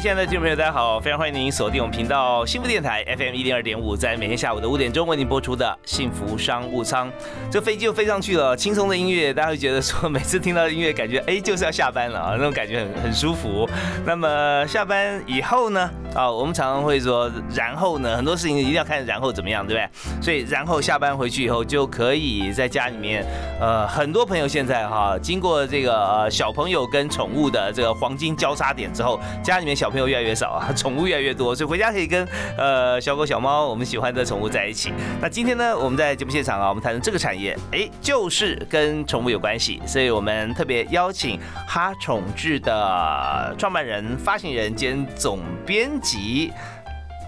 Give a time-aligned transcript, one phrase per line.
[0.00, 0.98] 亲爱的听众朋友，大家好！
[0.98, 7.12] 非常欢迎您锁定我们频道幸福电台 FM 一零二点五，在每天下午的五点钟为您播出的幸福商务舱。
[7.50, 13.68] 这飞机就飞上去了，轻松的音乐，大家会觉得说，每次听到音乐，感觉哎就是要下班了啊，那种感觉很很舒服。
[14.06, 15.90] 那么下班以后呢？
[16.14, 20.22] 啊，我们常常会说，然后呢，很多事情一定要看然后怎么样，对不对？
[20.22, 23.22] 所以然后下班回去以后，就可以在家里面，
[23.60, 34.92] 呃，很多朋友现在哈，经过这个呃小朋友跟宠物的这个黄金交叉点之后，家里面小朋友越来越少啊， 宠物越来越多，所以回家可以跟呃小狗小猫我们喜欢的宠物在一起。
[35.20, 45.90] 那今天呢，我们在节目现场啊，我们谈的这个产业，哎，就是跟宠物有关系，所以我们特别邀请哈宠志的创办人、发行人兼总编。
[46.00, 46.50] 辑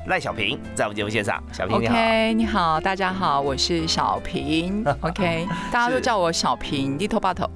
[0.07, 7.51] 赖小平在我们节目现场，小平你好，OK，你好，大家好，我是小平， OK，大家都叫我小平，Little Bottle，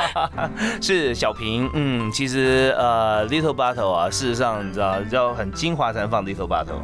[0.80, 6.80] 是小平，嗯，其实呃，Little Bottle 啊，事实上你知道要很精华才能放 Little Bottle，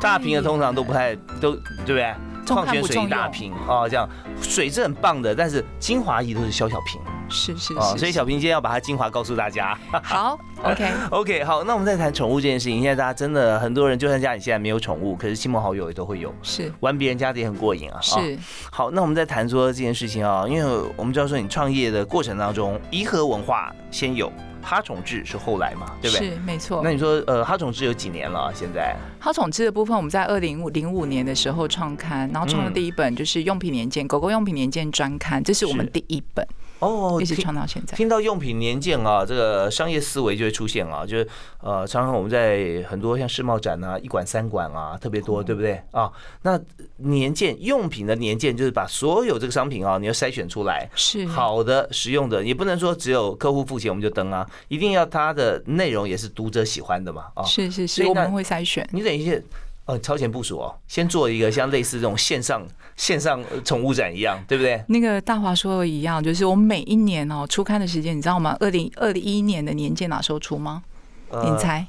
[0.00, 2.14] 大瓶的通常都不太都对不对？
[2.46, 3.52] 矿泉水大瓶。
[3.66, 4.08] 哦，这样。
[4.40, 7.00] 水是很棒的，但是精华液都是小小瓶。
[7.32, 9.76] 是是是，所以小平今天要把它精华告诉大家。
[10.02, 12.80] 好， OK OK，好，那我们再谈宠物这件事情。
[12.82, 16.32] 现在大家真的很多人，就算家里现在没有宠物，可是亲朋好友也都会有。
[16.42, 17.98] 是玩别人家的也很过瘾啊。
[18.00, 18.38] 是。
[18.70, 24.30] 好，那我们再谈说这件事情啊，因为我们知道说你创业的过程当中，颐和文化先有。
[24.64, 26.30] 哈宠志是后来嘛，对不对？
[26.30, 26.82] 是没错。
[26.84, 28.48] 那你说，呃，哈宠志有几年了？
[28.54, 36.46] 现在哈宠志的部分，我们在二零零五年的时候创刊，然后创的第一本就是用品年鉴，狗狗用品年鉴专刊，这是我们第一本。
[36.82, 37.96] 哦，一直唱到现在。
[37.96, 41.28] 听到用品年鉴啊，这个商业思维就会出现啊，就是
[41.60, 46.10] 呃，常常我们在很多像世贸展啊、一馆三馆啊，特别多，对不对啊？
[46.42, 46.60] 那
[46.96, 57.44] 年鉴用品的年鉴，就是把所有这个商品啊，你要筛选出来，是好的、实用的，也不能说只有客户付钱我们就登啊，一定要它的内容也是读者喜欢的嘛啊。
[57.44, 58.84] 是是是，我们会筛选。
[58.92, 59.32] 你等一下。
[59.92, 62.66] 哦，超前部署哦，先做一个像类似这种线上
[62.96, 64.82] 线上宠物展一样，对不对？
[64.88, 68.56] 那个大华说的一样，就是我们每一年哦出刊的时间，你知道吗？
[68.60, 70.82] 二零二一年的年鉴哪时候出吗？
[71.30, 71.86] 你猜？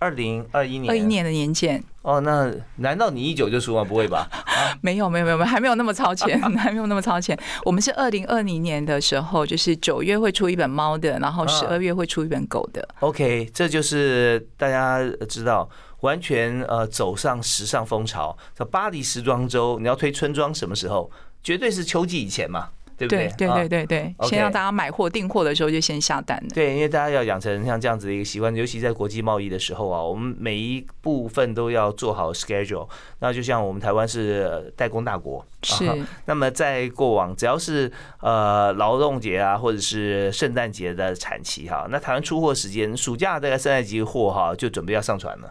[0.00, 3.84] 二零二一年二一年的年鉴哦，那难道你一九就出吗？
[3.84, 4.26] 不会吧？
[4.82, 7.38] 没有没有没有没有，还没有那么超前， 还没有那么超前。
[7.64, 12.88] 我们是二零二零年的时候，就是九月会出一本猫的，然后十二月会出一本狗的。
[13.00, 15.68] OK，这就是大家知道。
[16.00, 21.10] 完全呃走上时尚风潮，叫巴黎时装周，你要推春装什么时候？
[21.42, 22.68] 绝对是秋季以前嘛，
[23.00, 23.32] 对不对？
[23.38, 26.54] 对对对对对，先让大家买货订货的时候就先下单的。
[26.54, 32.86] 对，因为大家要养成像这样子的一个习惯，尤其在国际贸易的时候啊，我们每一部分都要做好 schedule。
[33.20, 35.90] 那就像我们台湾是代工大国，是。
[36.26, 37.90] 那么在过往，只要是
[38.20, 45.50] 呃劳动节啊，或者是圣诞节的产期哈，那台湾出货时间，暑假大概圣诞节货哈就准备要上传了。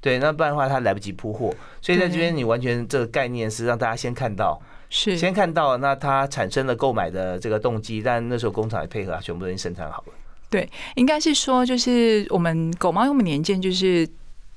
[0.00, 4.56] 对，那不然的话，他来不及铺货，所以在这边你完全这个概念是让大家先看到，
[4.90, 10.12] 是先看到，那他产生了购买的这个动机，但那时候工厂也配合，全部都已经生产好了。
[10.50, 14.08] 对，应该是说，就是我们狗猫用的年鉴，就是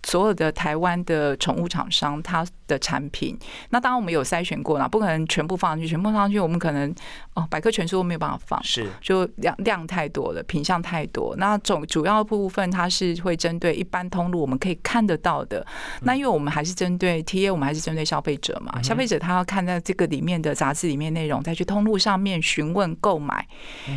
[0.03, 2.45] 所有的台湾的宠物厂商，它。
[2.71, 3.37] 的产品，
[3.71, 6.89] 那当然我们有筛选过了，不可能全部放上去，全部放上去，我们可能
[7.33, 11.35] 哦，百科全书都没有办法放，是就量量太多了，品相太多。
[11.35, 15.67] 那总主要部分它是会针对一般通路我们可以看得到的。
[16.03, 23.45] 那因为我们还是针对 T A，我们还是针对消费者嘛，消费者他要看在这个里面的杂志里面内容，再去通路上面询问购买。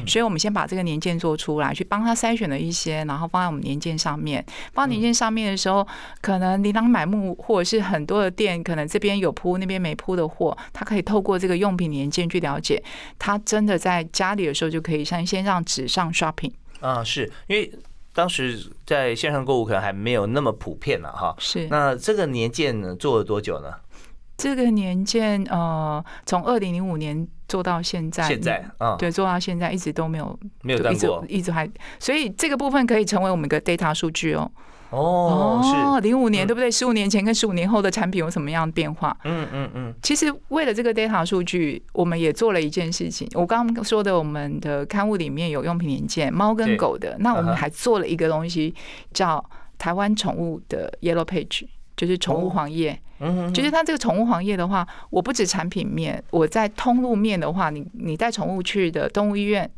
[0.04, 4.44] 所以我们先把这个年鉴做出来，去帮他筛选了一些，然后放在我们年鉴上面。
[4.72, 5.86] 放年鉴上面的时候，
[6.20, 8.62] 可能琳琅满目，或者是很多的店。
[8.64, 12.82] 可能这边有铺，那边没铺的货，他可以透过这个用品年鉴去了解，
[13.18, 17.70] 他真的在家里的时候就可以像先让纸上 shopping 啊，是因为
[18.12, 21.34] 当时在线上购物可能还没有那么普遍了哈。
[21.38, 23.72] 是那这个年鉴呢做了多久呢？
[24.36, 31.70] 这个年鉴呃，从二零零五年做到现在，现在啊，对，做到现在一直都没有没有断过，一直还，
[32.00, 34.50] 所以这个部分可以成为我们一个 data 数据哦。
[34.94, 36.70] 哦，是，零五年对不对？
[36.70, 39.16] 十五年前跟十五年后的产品有什么样的变化？
[39.24, 39.94] 嗯嗯嗯。
[40.02, 43.28] 其实为了这个 data 数据，我们也做了一件事情。
[43.34, 47.16] 我刚刚说的，我们的刊物里面有用品年鉴，猫跟狗的。
[47.18, 48.74] 那我们还做了一个东西，
[49.12, 49.44] 叫
[49.76, 53.00] 台湾宠物的 Yellow Page，就是宠物黄页。
[53.20, 59.70] 嗯，就是它这个宠物黄页的话，我不止产品面，我在通路面的话，你你带宠物去的动物医院。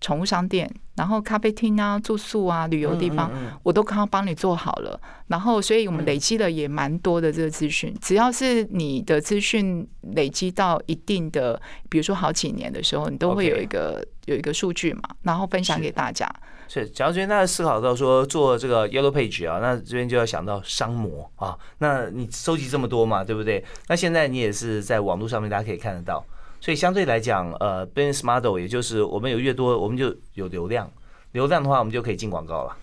[0.00, 3.30] 宠物商店，然后咖啡厅啊、住宿啊、旅游地方，
[3.62, 4.98] 我都刚帮你做好了。
[5.28, 7.94] 然后，所以我们累积了也蛮多的这个资讯。
[8.00, 16.26] 只要是你的资讯累积到一定的，比如说好几年的时候，你都会有一个有一个数据嘛，然后分享给大家。
[16.66, 21.58] 是，只要这边大家思考到说做这个 Yellow Page 啊，那这边就要想到商模啊。
[21.78, 23.62] 那你收集这么多嘛，对不对？
[23.88, 26.24] 那现在你也是在网络上面，大家可以看得到。
[26.60, 30.90] 所以相对来讲，呃，business model 也就是我们有越多，我们就有流量。
[31.32, 32.76] 流量的话，我们就可以进广告了。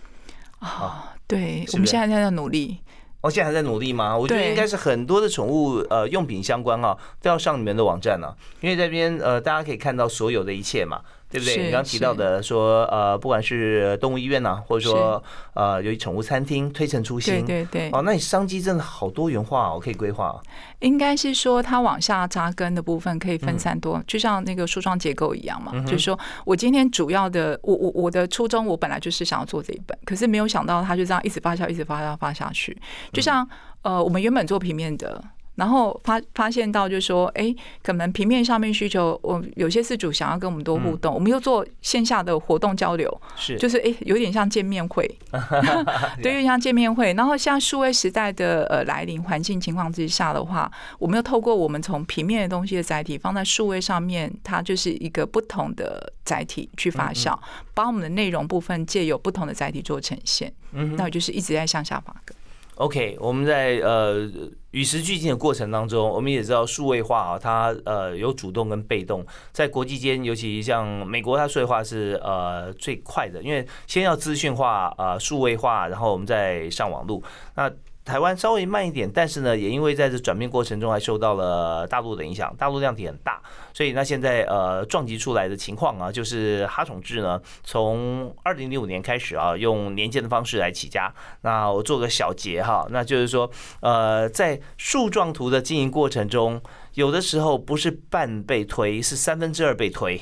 [0.60, 2.80] 啊，对，我们现在在努力。
[3.22, 4.18] 哦，现在还在努力吗？
[4.18, 11.02] 我觉得应该是很多的宠物呃用品相关啊，都要上你们的网站了，因为这边呃大家可以看到所有的一切嘛。
[11.30, 11.66] 对不对？
[11.66, 15.22] 你刚提到的说，呃，不管是动物医院呐，或者说
[15.54, 17.90] 呃，有宠物餐厅推陈出新，对对对。
[17.92, 20.40] 哦，那你商机真的好多元化，我可以规划。
[20.80, 25.74] 应该是说，它往下扎根的部分可以分散多，就像那个梳妆结构一样嘛。
[25.86, 32.78] 就是说我今天主要的，我我我的初衷，我本来就是想要做这一本，可是没有想到它就这样一直发酵，一直发酵发下去。
[33.12, 33.48] 就像
[33.82, 35.24] 呃，我们原本做平面的。
[35.58, 45.04] 然后发发现到，就是说，哎，可能平面上面需求，我有些事主想要跟我们多互动，我们又做线下的活动交流，是，就是哎，有点像见面会，
[46.22, 47.12] 对，有点像见面会。
[47.14, 57.36] 然后像数位时代的呃来临环境情况之下的话，我们又透过我们从平面的东西的载体放在数位上面，它就是一个不同的载体去发酵，
[57.74, 62.16] 把我们的内容部分借由不同的载体做呈现，嗯，那就是一直在向下发。
[62.24, 62.37] 根。
[62.78, 64.30] OK，我们在呃
[64.70, 77.24] 与时俱进的过程当中，我们也知道数位化啊，它呃有主动跟被动，在国际间，尤其像美国，它数位化是呃最快的，因为先要资讯化呃数位化，然后我们再上网路。
[77.56, 77.68] 那
[78.08, 83.42] 台湾稍微慢一点，但是呢，也因为在这转变过程中还受到了大陆的影响，大陆量体很大，
[83.74, 91.14] 所以那现在呃撞击出来的情况啊，就是哈宠智呢，从二零零五年开始啊，用年鉴的方式来起家。
[91.42, 93.52] 那我做个小结哈，那就是说
[93.82, 96.62] 呃，在树状图的经营过程中，
[96.94, 100.22] 有的时候不是半被推，是三分之二被推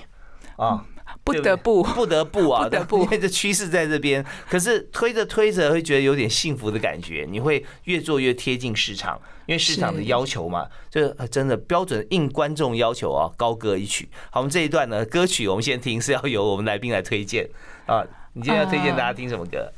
[0.58, 0.84] 啊。
[1.26, 4.24] 不得不，不得不啊， 不得不，因为这趋势在这边。
[4.48, 7.26] 可是推着推着，会觉得有点幸福的感觉。
[7.28, 14.08] 你会越做越贴近市场，因为市场的要求嘛，这真的标准应观众要求啊，高歌一曲。
[14.30, 17.50] 好，我们这一段呢，歌曲我们先听，是要由我们来宾来推荐
[17.88, 18.06] 啊。
[18.34, 19.72] 你今天要推荐大家听什么歌？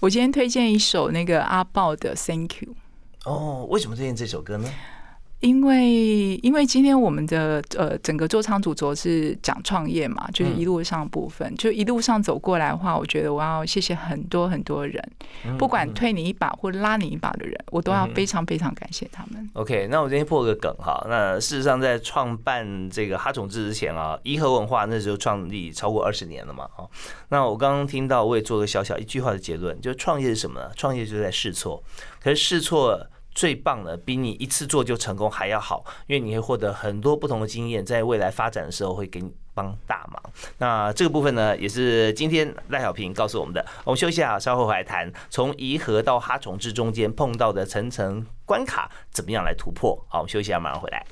[0.00, 2.74] 我今天推荐一首那个阿豹的《Thank You》。
[3.30, 4.68] 哦，为什么推荐这首歌呢？
[5.40, 15.00] 因为因为今天我们的呃整个座舱主轴是讲创业嘛，就是一路上部分，就一路上走过来的话，我觉得我要谢谢很多很多人，
[15.56, 19.48] 不管推你一把或拉你一把的人，我都要非常非常感谢他们。
[19.52, 26.90] OK，那我今天破个梗哈，那事实上在创办这个哈种子之前啊，颐和文化那时候创立超过二十年了嘛，哦，
[27.28, 30.70] 那我刚刚听到我也做个小小一句话的结论，就创业是什么呢？
[30.74, 31.80] 创业就是在试错，
[32.20, 33.06] 可是试错。
[33.38, 40.20] 最棒的，比你一次做就成功还要好，因为你会获得很多不同的经验，在未来发展的时候会给你帮大忙。
[40.58, 43.64] 那这个部分呢，也是今天赖小平告诉我们的。
[43.84, 49.96] 我们休息下，稍后回来谈从颐和到哈虫之中间碰到的层层关卡，怎么样来突破？
[50.08, 51.06] 好，我们休息下，马上回来。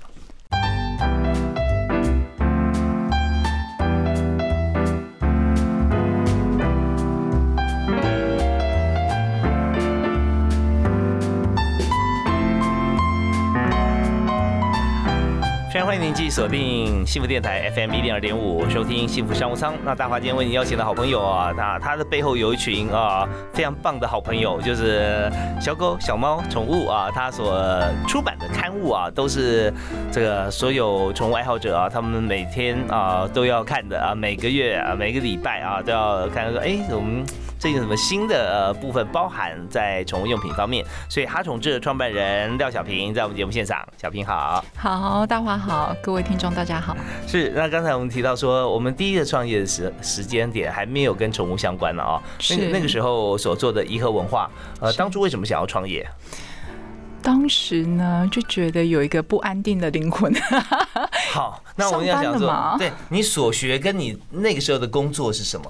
[15.85, 19.75] 欢迎您继续锁定幸福电台 FM 一零二点五，收听幸福商务舱。
[19.85, 25.31] 那大华今天为您邀请的好朋友啊，那他的背后有一群啊非常棒的好朋友，就是
[25.61, 27.63] 小狗、小猫、宠物啊，他所
[28.09, 29.73] 出版的刊物啊，都是
[30.11, 37.25] 这个所有宠物爱好者啊，他们每天啊都要看的啊，每个月啊，每个礼拜啊都要看说，哎，我们。
[37.59, 40.85] 最近什么新的呃部分包含在宠物用品方面？
[41.09, 46.95] 所以哈宠智的创办人廖小平在我们节目现场，小平好，好，大华好，各位听众大家好。
[47.27, 56.07] 是，那刚才我们提到说，我们第一个创业的时时间点还没有跟宠物相关呢啊，是那个时候所做的颐和文化，呃，当初为什么想要创业？
[57.27, 60.33] 当时呢，就觉得有一个不安定的灵魂。
[61.35, 65.69] 好，那我们要讲说了嘛，对你所学跟你那个时候的工作是什么？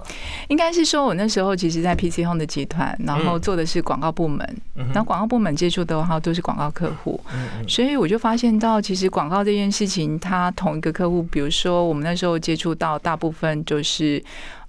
[0.49, 7.19] 应该是说，我那时候其实，在 PC Home 的集团，然后做的是广告部门，然后广告部门接触的话都是广告客户，
[7.67, 14.23] 所以我就发现到，其实广告这件事情，它同一个客户，比如说我们那时候接触到大部分就是。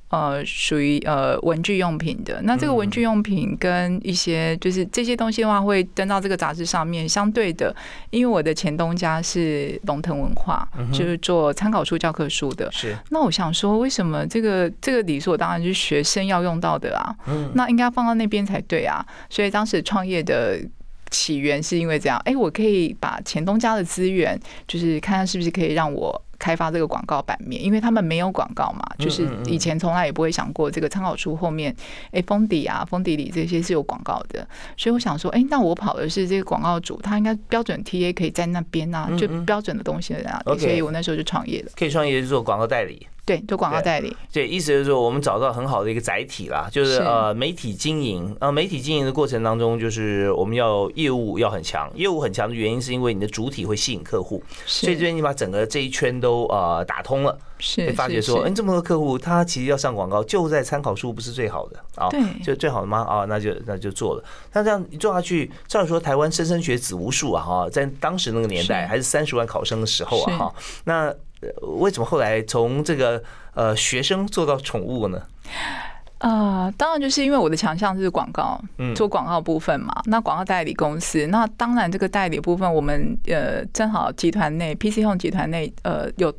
[0.09, 2.41] 呃，属于呃文具用品的。
[2.43, 7.07] 那这个文具用品跟一些就是这些东西的话，会登到这个杂志上面。
[7.07, 7.75] 相对的，
[8.09, 12.71] 因为我的前东家是龙腾文化，就是做参考书、教科书的。
[12.71, 17.15] 是那我想说，为什么这个这个理所当然就是学生要用到的啊？
[17.53, 19.05] 那应该放到那边才对啊。
[19.29, 20.59] 所以当时创业的。
[21.09, 24.37] 起源是因为这样，哎、我可以把前东家的资源，
[24.67, 31.75] 就是看看是不是可以让我开发这个广告版面，因为他们没有广告嘛，就是以前从来也不会想过这个参考书后面，
[32.11, 43.07] 哎、封底啊、封底里这些是有广告的，所以我想说，哎、那我跑的是这个广告主，他应该标准 TA 可以在那边啊，就标准的东西在那里，OK 所以我那时候就创业了，可以创业做广告代理。
[43.27, 47.01] 对，做广告代理，对，意思就是说，我们找到很好的一个载体啦，就是是。
[47.01, 58.49] 呃媒体经营，呃媒体经营的过程当中，就是我们要业务要很强，业务很强的原因是因为你的主体会吸引客户，所以这是边你把整个这一圈都呃打通了，是会发觉说，是。
[58.49, 61.77] 嗯，这么多客户他其实要上广告，就在参考书不是最好的。
[61.95, 62.21] 啊，对。
[62.41, 63.01] 就最好的吗？
[63.01, 64.23] 啊，那就那就做了。
[64.53, 70.55] 那这样一做下去，照理说台湾莘莘学子无数啊哈，在当时那个年代还是三十万考生的时候啊哈，
[70.85, 71.15] 那呃
[71.79, 73.21] 为什么后来从这个
[73.53, 75.21] 呃学生做到宠物呢？
[76.19, 79.93] 呃，当然就是因为我的强项是广告，嗯做广告部分嘛。
[80.05, 86.33] 那广告代理公司，那当然这个代理部分，我们呃正好集团内 PC Home 集团内呃有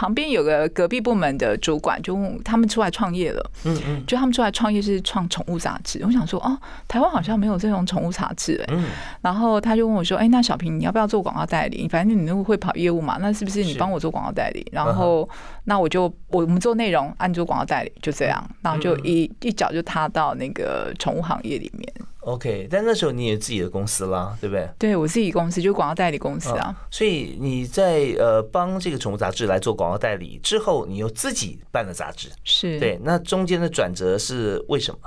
[0.00, 6.00] 旁边有个隔壁部门的主管，就问他们出来创业了，嗯嗯就他们出来创业是创宠物杂志。
[6.06, 8.86] 我想说，哦，台湾好像没有这种宠物杂志哎、嗯，
[9.20, 11.86] 然后他就问我说：“哎、那小平，你要不要做广告代理？
[11.86, 14.66] 反正你那会跑业务嘛，那是不是你是帮我做广告代理？
[14.72, 15.28] 然嗯后
[15.64, 21.92] 那我就我们做内容，按做广告代理，就这样，嗯然后就一一脚就踏到那个宠物行业里面。
[22.22, 24.68] OK，但那时候你也自己的公司啦，对不对？
[24.78, 34.98] 对我自己公司就广告代理公司啊，所以你在呃帮这个宠物杂志来做广告代理之后，你又自己办了杂志，是对，那中间的转折是为什么？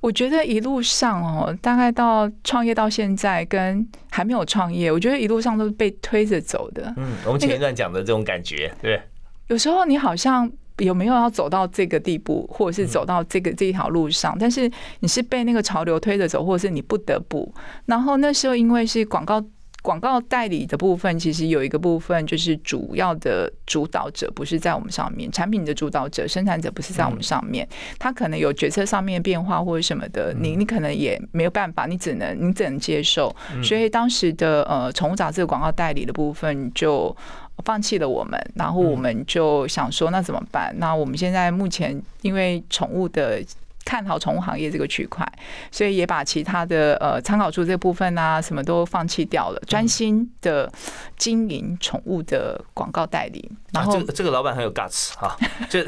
[0.00, 6.92] 我觉得一路上哦，大概到创业到现在，跟还没有创业，我觉得一路上都是被推着走的。
[6.96, 9.00] 嗯，我们前一段讲的这种感觉，对，
[9.48, 14.70] 有时候你好像有没有要走到这个地步，或者是走到这个这一条路上，但是
[15.00, 17.54] 你是被那个潮流推着走，或者是你不得不。
[17.86, 19.44] 然后那时候因为是广告。
[19.80, 27.66] 广告代理的部分，其实有一个部分就是主要的主导者不是在我们上面，产品的主导者、生产者不是在我们上面，
[27.96, 33.34] 他可能有决策上面变化或者什么的，你你可能也没有办法，你只能你只能接受。
[33.62, 37.16] 所以当时的呃宠物杂志的广告代理的部分就
[37.64, 40.74] 放弃了我们，然后我们就想说那怎么办？
[40.78, 43.42] 那我们现在目前因为宠物的。
[43.84, 45.26] 看好宠物行业这个区块，
[45.72, 50.70] 所以也把其他的呃参考书这部分啊什么都放弃掉了，专心的
[51.16, 53.50] 经营宠物的广告代理。
[53.72, 55.34] 然后啊、这个这个老板很有 guts 哈，
[55.70, 55.82] 这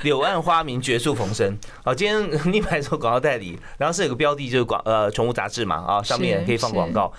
[0.00, 1.54] 柳暗花明绝处逢生。
[1.84, 7.12] 好，今天你买做广告代理，然后是有个标的就是广呃宠物杂志嘛啊，上面是可以放广告。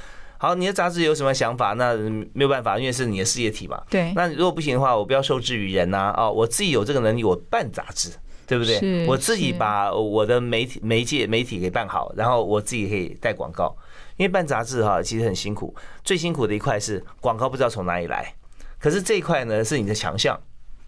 [0.43, 1.71] 好，你的杂志有什么想法？
[1.71, 1.95] 那
[2.33, 3.81] 没有办法，因为是你的事业体嘛。
[3.89, 6.29] 对，那如果不行的话，我不要受制于人呐啊！
[6.29, 8.09] 我自己有这个能力，我办杂志，
[8.45, 8.77] 对不对？
[8.77, 13.73] 是我自己把我的媒体媒介媒体给办好，然后我自己可以带广告。
[14.17, 15.73] 因为办杂志哈，其实很辛苦，
[16.03, 18.35] 最辛苦的一块是广告不知道从哪里来，
[18.77, 20.37] 可是这一块呢是你的强项。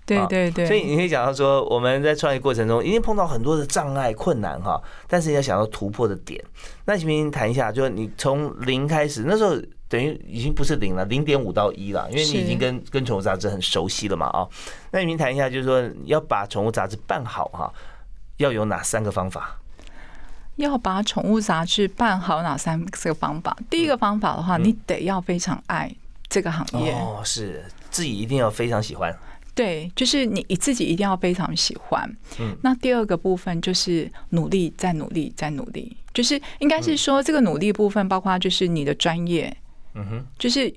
[0.06, 6.40] 对对对，所以你可以讲到说，我们在创业过程中一定碰到很多的障碍、困难哈，但是你要想到突破的点。
[6.86, 9.56] 那请您谈一下，就是你从零开始，那时候
[9.90, 14.48] 等于已经不是零了，零点五到一了，因为你已经跟跟宠物杂志很熟悉了嘛啊。
[14.92, 17.74] 那您谈一下，就是说要把宠物杂志办好哈，
[18.38, 19.60] 要有哪三个方法？
[20.58, 23.58] 要把宠物杂志办好哪三个方法？
[23.70, 25.94] 第一个方法的话，你得要非常爱
[26.30, 26.94] 这个行业。
[26.94, 29.14] 哦，是自己一定要非常喜欢。
[29.56, 32.08] 对，就是你你自己一定要非常喜欢。
[32.40, 35.96] 嗯，那第二个部分就是努力，再努力，再努力。
[36.14, 39.56] 就是应该是说，这个努力部分包括就是你的专业，
[39.94, 40.72] 嗯哼，就是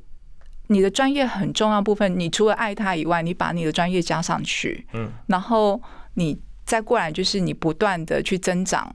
[0.68, 2.18] 你的专业很重要部分。
[2.18, 5.80] 你除了爱他以外，你把你的专业加上去，嗯，然后
[6.14, 8.94] 你再过来就是你不断的去增长。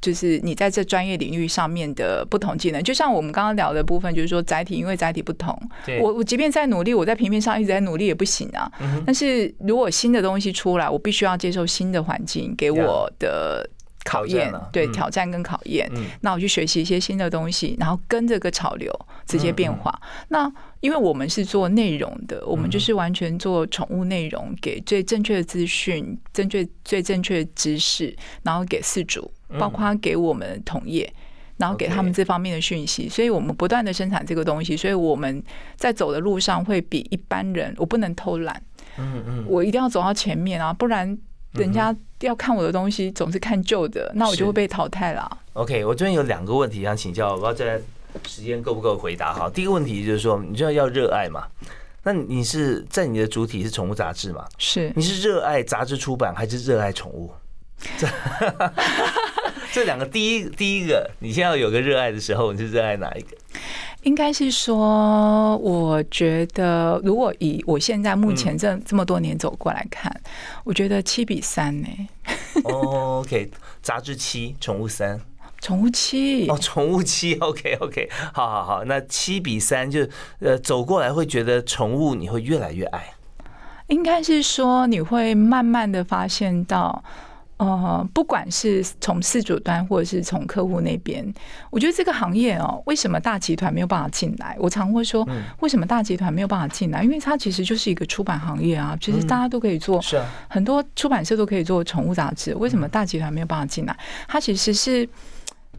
[0.00, 5.56] 就是你在这专业领域上面的不同技能，就像我们刚刚聊的部分，就是说载体，因为载体不同，
[6.00, 8.70] 我我即便在努力，我在平面上一直在努力也不行啊。
[9.04, 13.68] 但是如果新的东西出来，我必须要接受新的环境给我的
[14.04, 15.90] 考验，对挑战跟考验。
[16.22, 18.90] 那我去学习一些新的东西，然后跟这个潮流
[19.26, 19.92] 直接变化。
[20.28, 31.12] 那因为我们是做内容的，我们就是完全做宠物内容，给最正确的资讯、正确最正确的知识，然后给饲主，包括给我们同业，
[31.58, 33.08] 然后给他们这方面的讯息。
[33.08, 35.42] 所以我们不断的生产这个东西，所以我们
[35.76, 38.62] 在走的路上会比一般人，我不能偷懒，
[38.96, 41.18] 嗯嗯，我一定要走到前面啊，不然。
[41.52, 45.38] 人家要看我的东西，总是看旧的，那我就会被淘汰了。
[45.54, 47.80] OK，我这边有两个问题想请教，我要在
[48.26, 49.32] 时间够不够回答？
[49.32, 51.44] 哈，第一个问题就是说，你知道要热爱嘛？
[52.02, 54.46] 那你是在你的主体是宠物杂志嘛？
[54.58, 57.30] 是，你是热爱杂志出版还是热爱宠物？
[57.98, 58.06] 这
[59.72, 63.36] 这两个，第一第一个，你现在有个热爱的时候，你是热爱哪一个？
[64.02, 70.10] 应该是说，我觉得如果以我现在目前这这么多年走过来看，
[70.64, 71.88] 我觉得七比三呢。
[72.64, 73.50] 哦，OK，
[73.82, 75.20] 杂志七，宠物三，
[75.60, 83.12] 宠物七哦，宠物七， OK OK，好好好，那七比三就呃走过来会觉得宠物你会越来越爱，
[83.88, 87.04] 应该是说你会慢慢的发现到。
[87.60, 91.22] 呃，不管是从事主端或者是从客户那边，
[91.68, 94.56] 我觉得这个行业哦，为什么大集团没有办法进来？
[94.58, 97.04] 我常会说，为什么大集团没有办法进来？
[97.04, 100.00] 因为它其实就是一个出版行业啊，其实大家都可以做，
[100.48, 103.94] 很多出版社都可以做宠物杂志，为什么大集团没有办法进来？
[104.26, 105.06] 它其实是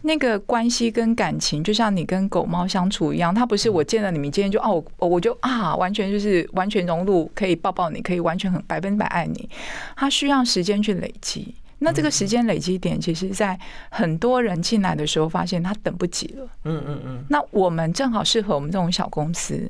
[0.03, 9.49] 那个关系跟感情，就像你跟狗猫相处一样，它不是我见了你们今天就哦，我就啊，完全就是完全融入，可以抱抱你，可以完全很百分百爱你，
[9.95, 11.55] 它需要时间去累积。
[11.83, 13.59] 那这个时间累积点，其实，在
[13.89, 16.47] 很多人进来的时候，发现他等不及了。
[16.65, 17.25] 嗯嗯嗯。
[17.27, 19.69] 那我们正好适合我们这种小公司，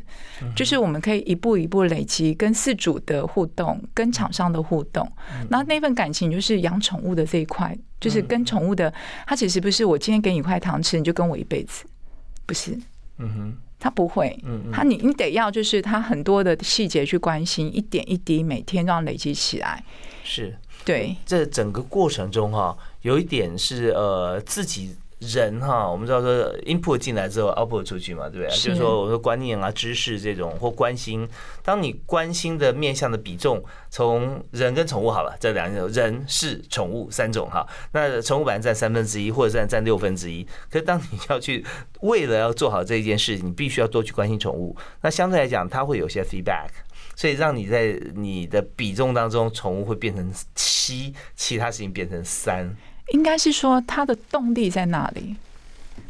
[0.53, 5.09] 就是我们可以一步一步累积跟饲主的互动，跟厂商的互动。
[5.49, 8.93] 那那份感情，就是养宠物的这一块，就是跟宠物的，
[9.25, 11.85] 它其实不是我今天给你一块糖吃，你就跟我一辈子，
[12.45, 12.77] 不是。
[13.19, 13.57] 嗯哼。
[13.79, 14.37] 他不会。
[14.43, 14.71] 嗯嗯。
[14.71, 19.83] 他你你得要就是他很多的细节去关心，一点一滴，每天这样累积起来。
[20.23, 20.55] 是。
[20.83, 28.49] 对，这整个过程中哈，有一点是呃自己人哈，我们知道说 input 进来之后 output 出去嘛，对不对？
[28.49, 31.29] 就是说我说观念啊、知识这种或关心，
[31.63, 41.63] 当你关心的面向的比重，从人跟宠物好了，这两种人是宠物三种哈，那宠物版占三分之一或者占占六分之一，可是当你要去
[41.99, 46.69] 为了要做好这一件事，你必须要多去关心宠物，那相对来讲，它会有些 feedback。
[47.21, 52.75] 所以让你在你的比重当中，宠物会变成七，其他事情变成三。
[53.09, 55.35] 应该是说它的动力在哪里？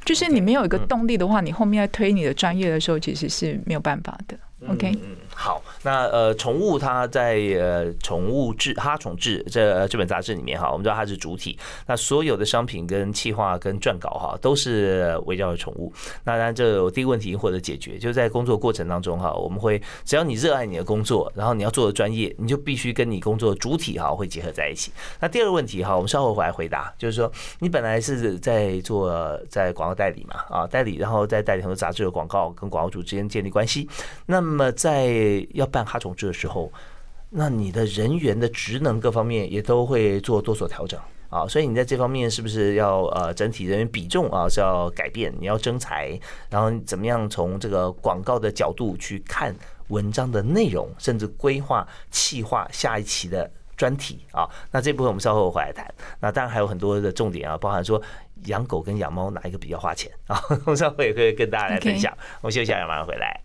[0.06, 4.40] 就是你没有一个动力的话，你后面在推你的专业的时候，其实是没有办法的。
[4.70, 15.92] OK，嗯，好，那呃，宠物它在呃宠物志哈宠志这这本杂志里面哈，我们知道它是主体，那所有的商品跟企划跟撰稿哈，都是围绕着宠物。
[16.24, 24.92] 那当然，这第一个问题获得解决，就在工作过程当中哈，我们会只要你热爱你的工作，然后你要做的专业，你就必须跟你工作主体哈会结合在一起。
[25.20, 33.90] 那第二个问题哈，我们稍后回来回答，就是说你本来是在做在广告代理嘛啊代理，然后在代理很多杂志的广告，跟广告主之间建立关系，
[34.28, 34.70] 那么。
[34.82, 35.06] 在
[35.54, 36.72] 要办哈虫制的时候，
[37.30, 45.34] 那你的人员的职能各方面也都会做多所调整啊，所以你在这方面是不是要呃整体人员比重啊是要改变？
[45.40, 49.56] 你要征才，然后怎么样从这个广告的角度去看
[49.88, 54.46] 文章的内容，甚至规划、企划下一期的专题啊？
[54.72, 55.86] 那这部分我们稍后回来谈。
[56.20, 58.02] 那当然还有很多的重点啊，包含说
[58.48, 60.38] 养狗跟养猫哪一个比较花钱啊？
[60.66, 62.12] 我们稍后也会跟大家来分享。
[62.42, 63.40] 我们休息一下，马上回来。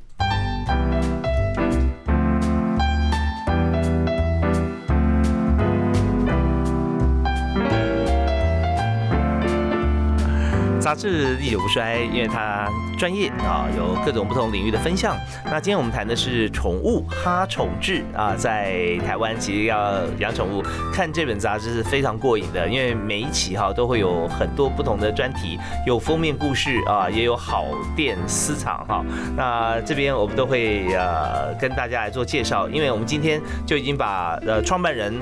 [10.86, 15.16] 杂志历久不衰，因为它专业啊，有各种不同领域的分项。
[15.44, 20.62] 那今天我们谈的是宠物哈宠志啊，在台湾其实要养宠物，
[20.94, 27.64] 看这本杂志是非常过瘾的，因为每一期哈都会有很多不同的专题，有封面故事啊，也有好
[27.96, 29.04] 店私藏哈。
[29.36, 35.12] 那这边我们都会呃跟大家来做介绍，因为我们今天就已经把呃创办人。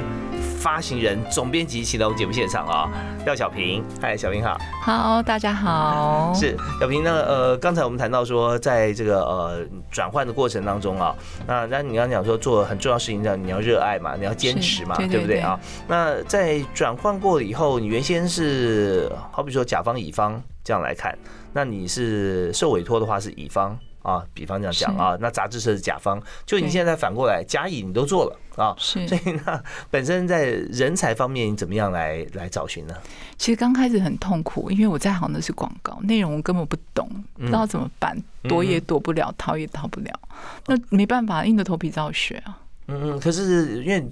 [0.65, 2.89] 发行人、总编辑请到我们节目现场啊，
[3.27, 7.03] 廖小平，嗨，小平好，好，大家好，是小平。
[7.05, 11.15] 那呃，刚才我们谈到说，在这个呃转换的过程当中啊，
[11.47, 15.59] 那那你刚刚讲说做很重要事情，叫你要热爱嘛，你要坚持嘛，对不对啊？
[15.87, 21.17] 那在转换过了以后，你原先是好比说甲方乙方这样来看，
[21.53, 23.79] 那你是受委托的话是乙方。
[24.05, 32.95] 啊，比方这样讲啊，那杂志社是甲方，就你现在反过来，甲乙你都做了啊，是，所以那本身在人才方面，你怎么样来来找寻呢？
[33.39, 40.21] 其实刚开始很痛苦，因为我在行的是广告内容，我根本不懂，不知道怎么办，躲也躲不了，逃也逃不了，
[40.67, 42.61] 那没办法，硬着头皮照学啊。
[42.89, 44.07] 嗯嗯，可是因为。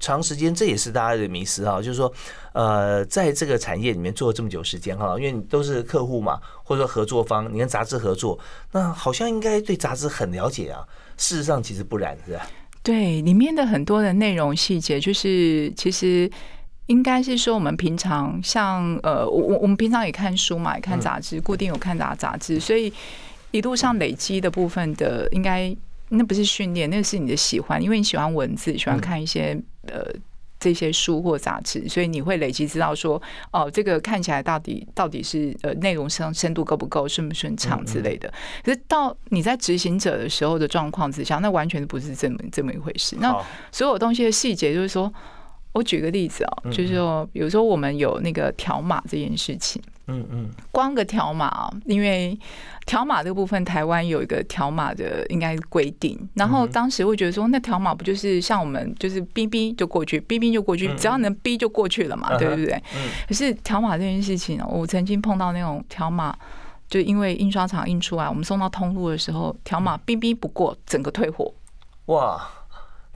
[0.00, 2.12] 长时间，这也是大家的迷思哈，就是说，
[2.52, 8.38] 呃，在这个产业里面做了这么久时间哈，因为都是客户嘛，或者说合作方，你跟杂志合作，
[8.72, 10.86] 那好像应该对杂志很了解啊。
[11.16, 12.46] 事实上，其实不然，是吧？
[12.82, 16.30] 对，里面的很多的内容细节，就是其实
[16.86, 22.92] 应该是说，我们平常像呃，我我我们平常也看书嘛，也看杂志，固定有看杂杂志，所以
[23.50, 25.74] 一路上累积的部分的，应该
[26.10, 29.60] 那不是训练，那个是你的喜欢，因为你喜欢文字，喜欢看一些。
[29.90, 30.04] 呃，
[30.60, 38.30] 这些书或杂志，所以你会累积知道说，哦，这个看起来到底到底是呃内容深深度够不够，顺不顺畅之类的。
[38.62, 43.16] 可是到你在执行者的时候的状况之下，那完全不是这么这么一回事。
[43.18, 43.34] 那
[43.72, 45.10] 所有东西的细节，就是说
[45.72, 52.38] 我举个例子哦，就是说，比如说我们有那个条码这件事情，嗯嗯，光个条码啊，因为。
[52.88, 62.82] 条码这个部分，台湾有一个条码的应该规定，然后当时会觉得说，那条码不就是像我们就是哔哔就过去，哔哔就过去，只要能哔就过去了嘛，对不对？
[63.28, 66.34] 可是条码这件事情，我曾经碰到那种条码，
[66.88, 71.52] 就因为印刷厂印出来，我们送到通路的时候，条码哔哔不过，整个退货。
[72.06, 72.40] 哇！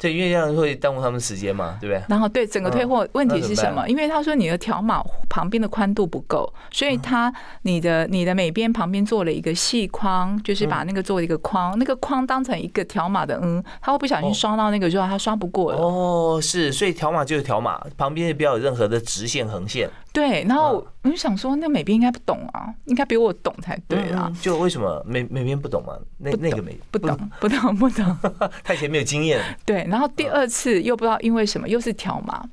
[0.03, 2.03] 对，因为这样会耽误他们时间嘛，对不对？
[2.09, 3.89] 然后对整个退货问题是什么？
[3.89, 15.79] 因为他说你的条码旁边的宽度不够，所以他你的你的每边旁边做了一个细框，就是把那个做一个框，那个框当成一个条码的，嗯，他会不小心刷到那个之后，他刷不过了。
[15.79, 19.89] 哦，是，所以条码就是条码，旁边不要有任何的直线横线。
[20.13, 24.31] 对，然后我就想说，那美编应该不懂啊，应该比我懂才对啊。
[24.43, 25.97] 就为什么美美编不懂嘛？
[26.19, 28.17] 那那个美不懂，不懂，不懂，
[28.63, 29.41] 他以 前没有经验。
[29.65, 32.45] 对，然后第二次又不知道因为什么，又是条码，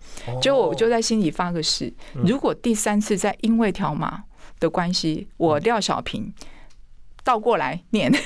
[0.42, 1.94] 就我就在心里发个誓，
[2.26, 4.24] 如果第三次再因为条码
[4.60, 6.34] 的关系，我廖小平
[7.26, 8.10] 倒过来念。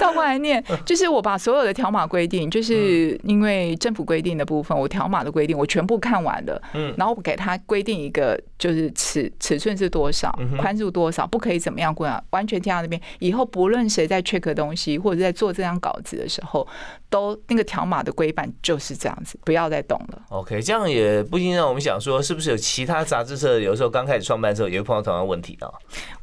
[0.00, 13.00] 倒过来念，就是我把所有的条码规定，就是因为政府规定的部分，我条码的规定我全部看完了，嗯，然后给他规定一个，就是尺尺寸是多少，宽度多少，不可以怎么样过来，完全贴到那边。
[13.18, 16.68] 以后不论谁在 check 东西或者在做这张稿子的时候，
[17.08, 20.22] 都那个条码的规范就是这样子，不要再动了。
[20.28, 25.72] OK，这样也不禁让我们想说，是不是有其他杂志社有时候刚开始创办的时候也会碰到同样问题啊？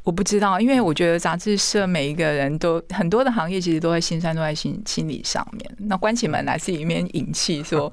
[0.04, 5.76] 我不知道，因为我觉得杂志社每一个人都很多的行业其实都在心酸，都在心心理上面。
[5.78, 7.92] 那关起门来是一面引气， 说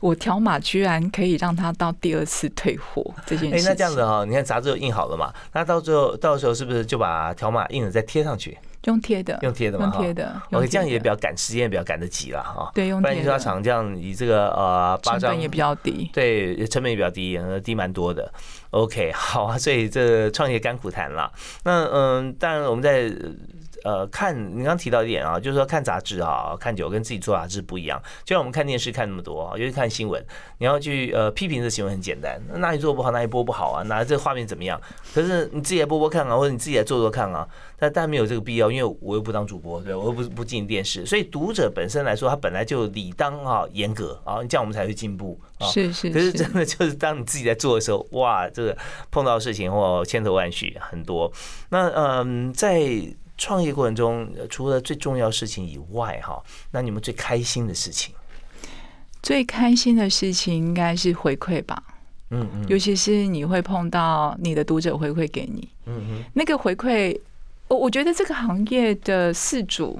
[0.00, 3.66] 我条码居然可以让他到第二次退货这件事。
[3.66, 5.32] 哎，那这样子哈，你看杂志印好了嘛？
[5.52, 8.56] 那到最后到时候是不是就把条码印了再贴上去？
[8.84, 10.40] 用贴的，用贴的嘛，用贴的。
[10.52, 12.70] OK，这样也比较赶时间，也比较赶得及了哈。
[12.74, 13.02] 对，用。
[13.14, 16.08] 印刷厂这样以这个呃，成本也比较低。
[16.12, 18.32] 对，成本也比较低，低蛮多的。
[18.70, 21.30] OK，好啊，所以这创业甘苦谈了。
[21.64, 23.12] 那嗯，当然我们在。
[23.84, 28.00] 呃，看你刚提到一点啊，就是说看杂志啊，看久跟自己做杂志不一样。
[28.24, 30.24] 就像我们看电视看那么多啊，尤其看新闻，
[30.58, 34.80] 你要去呃批评这新闻很简单，哪里做不好，哪里播不好啊，哪这画面怎么样？
[35.14, 37.46] 可是你自己来播播看啊，或者你自己来做做看啊，
[37.78, 45.66] 但但没有这个必要，因为我又不当主播，对我又不不进电视，所以读者本身来说，他本来就理当啊严格啊，这样我们才会进步啊。
[45.68, 46.10] 是是。
[46.10, 48.76] 可是真的就是当你自己在做的时候，哇，这个
[49.10, 51.30] 碰到事情或千头万绪很多。
[51.70, 52.80] 那嗯，在
[53.38, 58.14] 创业过程中，除了最重要事情以外，哈，那你们最开心的事情？
[59.22, 61.82] 最开心的事情应该是回馈吧，
[62.30, 67.18] 嗯嗯，尤其是你会碰到你的读者回馈给你，嗯嗯，那个回馈。
[67.68, 69.98] 我我觉得这个行业的四主，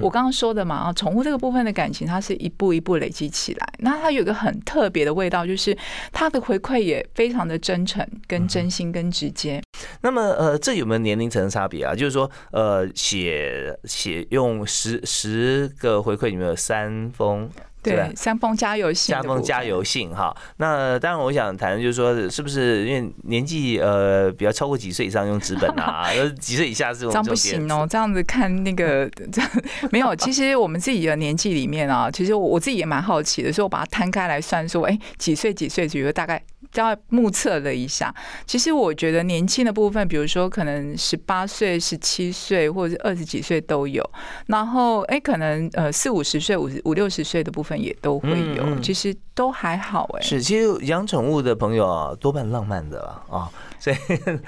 [0.00, 3.72] 我刚刚说的嘛啊，宠物这个部分的感情，它是一步一步累积起来。
[3.78, 5.76] 那它有一个很特别的味道，就是
[6.12, 9.62] 它的回馈也非常的真诚、跟真心、跟直接。
[10.00, 11.94] 那么呃，这有没有年龄层的差别啊？
[11.94, 17.48] 就是说呃，写写用十十个回馈里面有三封。
[17.82, 20.36] 对，三封加油信，三封加油信哈。
[20.58, 26.08] 那当然，我想谈的就是说，是不是因为年纪呃比较超过几岁以上用纸本啊？
[26.14, 27.86] 呃，几岁以下这种这样不行哦。
[27.88, 29.50] 这样子看那个 这样
[29.90, 30.14] 没有。
[30.16, 36.42] 其实我们自己的年纪里面啊，其实我我自己也蛮好奇的，所以我把它摊开来算，说哎几岁几岁，比如大概。
[36.74, 38.14] 要目测了一下，
[38.46, 44.08] 其实我觉得年轻的部分，比如说可能十八岁、十七岁或者是二十几岁都有，
[44.46, 47.69] 然后哎，可能呃四五十岁、五五六十岁的部分。
[47.70, 53.96] 分也都会有，嗯嗯其实都还好哎、是，其实养宠物的朋友啊，多半浪漫的了啊，所以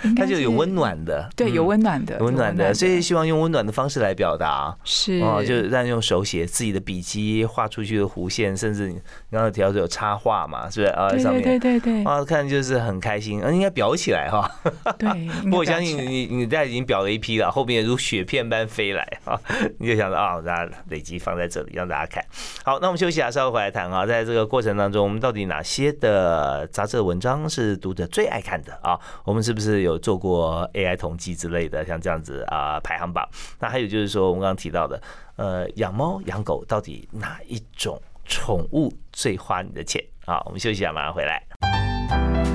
[0.02, 4.76] 应该 它就有温暖的，对，有嗯温暖的，有温暖的，所以希望用温暖的方式来表达。
[4.84, 8.94] 是哦，就是让用手写自己的笔记画出去的弧线，甚至你
[9.30, 11.08] 刚刚提到有插画嘛，是不是啊？
[11.10, 14.50] 对上面对对对对啊，看就是很开心，嗯，应该裱起来哈。
[14.98, 15.08] 对，
[15.44, 19.38] 不过我相信你，你大概已经裱了一批了，后面如雪片般飞来啊，
[19.78, 22.22] 你就想着啊，大家累积放在这里让大家看。
[22.64, 28.98] 好，那我们休息一下，稍后回来谈啊，在这个过程当中，我们到底哪些的杂志文章是读者最爱看的啊？
[29.24, 33.28] 我们是不是有做过 AI 统计之类的，像这样子啊排行榜？
[33.60, 34.98] 那还有就是说，我们刚刚提到的，
[35.36, 40.02] 呃，养猫养狗到底哪一种宠物最花你的钱？
[40.24, 42.51] 啊，我们休息一下，马上回来。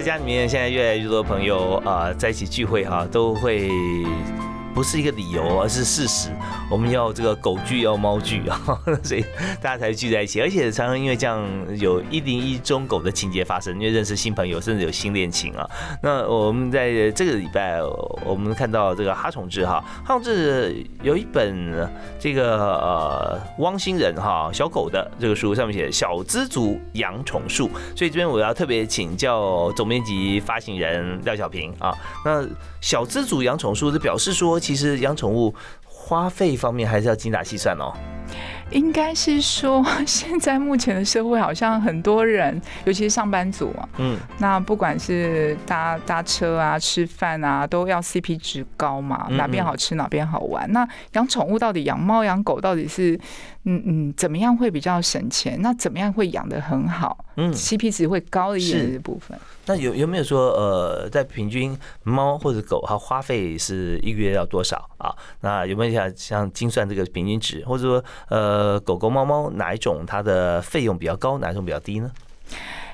[0.00, 3.68] 在家里面，现在越来越多朋友啊、呃在一起聚会哈、都会
[4.74, 6.30] 不是一个理由，而是事实。
[6.70, 8.60] 我们要这个狗聚，要猫聚啊，
[9.02, 9.24] 所以
[9.60, 10.40] 大家才聚在一起。
[10.40, 11.44] 而且常常因为这样，
[11.78, 15.68] 有一零一中狗的情节发生，因为认识新朋友，甚至有新恋情啊。
[16.02, 17.80] 那我们在这个礼拜，
[18.24, 31.92] 我们看到这个哈宠志哈，哈宠志有一本这个呃汪星人哈小狗的这个书，上面写小资族养宠术，所以这边我要特别请教总编辑发行人廖小平啊。
[32.24, 32.46] 那
[32.80, 37.92] 小资族养宠术，是表示说，其实养宠物花费方面还是要精打细算哦。
[38.70, 50.70] 应该是说， 现在目前的社会好像很多人，尤其是上班族啊，嗯，那不管是搭搭车啊、吃饭啊，都要 CP 值高嘛，嗯哪边好吃哪边好玩。
[50.72, 53.18] 那养宠物到底养猫养狗到底是，
[53.64, 55.60] 嗯嗯，怎么样会比较省钱？
[55.60, 57.24] 那怎么样会养得很好？
[57.36, 59.38] 嗯，CP 值会高一点的部分。
[59.66, 65.14] 那有有没有说呃，在平均猫或者狗它花费是一个月要多少啊？
[65.42, 72.10] 那有没有像像精算这个平均值，或者说呃狗狗猫猫哪一种它的费用比较高，哪一种比较低呢？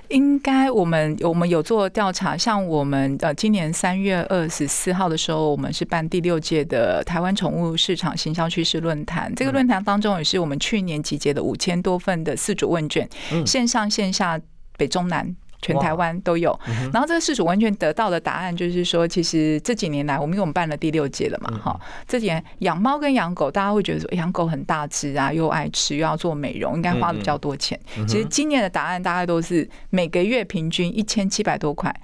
[0.08, 9.34] 应该我们我们有做调查，像我们呃今年三月二十四号的时候，我们是办第六届的台湾宠物市场行销趋势论坛。
[9.34, 14.40] 这个论坛当中也是我们去年集结的五千多份的四组问卷，嗯线上线下
[14.78, 15.34] 北中南。
[15.62, 21.54] 全台湾都有，嗯然后这个四组问卷得到的答案就是说，其实这几年来，我们因为我们办了第六届了嗯。
[21.54, 27.78] 嘛，哈，这几年养猫跟养狗，大家会觉得说，养狗很大只啊，又爱吃，又要做美容，应该花的比较多钱。
[27.96, 31.94] 嗯其实今年的答案大概都是每个月平均一千七百多块，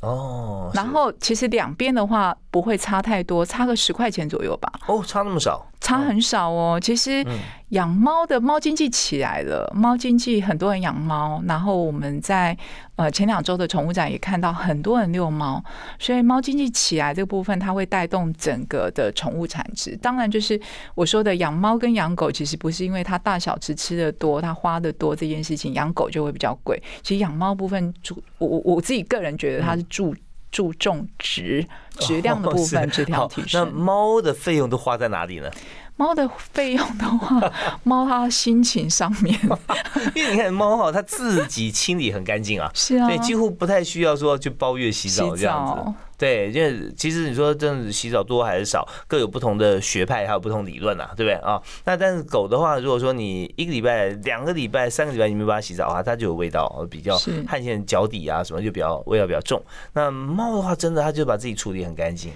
[0.00, 6.80] 哦，然后其实两边的话不会差太多，差个十块钱左右吧，哦差那么少，差很少哦。
[6.80, 7.38] 其实嗯
[7.70, 12.56] 养猫的猫经济起来了，猫经济很多人养猫，然后我们在
[12.96, 15.62] 呃前两周的宠物展也看到很多人遛猫，
[15.98, 19.96] 所以猫经济起来这个部分，它会带动整个的宠物产值。
[19.96, 20.60] 当然，就是
[20.94, 26.80] 我说的养猫跟养狗，其实不是因为它大小只吃的多，它花的多这件事情，养狗就会比较贵。
[27.02, 30.14] 其实养猫部分主我我我自己个人觉得它是注。
[30.52, 31.66] 注重质
[31.98, 33.64] 质量的部分，哦是质量好提那。
[33.64, 35.50] 猫的费用都花在哪里呢？
[35.96, 37.40] 猫的费用的话，
[37.84, 39.38] 猫它心情上面
[40.14, 45.92] 因为你看猫哈，它自己清理很干净啊， 是啊，所以几乎不太需要说去包月洗澡这样子。
[46.18, 51.60] 对，因为其实你说真的洗澡多还是少，各有不同的学派，还有不同理论啊，对不对啊？
[51.84, 59.60] 那但是狗的话，如果说你一个礼拜、两个礼拜、三个礼拜你没把它洗澡的话，它就有味道，比较汗腺、脚底啊什么就比较味道比较重。
[59.94, 62.32] 那猫的话，真的它就把自己处理很干净。